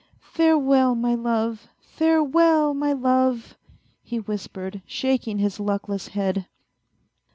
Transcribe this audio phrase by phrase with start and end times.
[0.33, 1.67] "Farewell, my love!
[1.79, 3.55] Farewell, my love!"
[4.01, 6.47] he whispered, shaking his luckless head.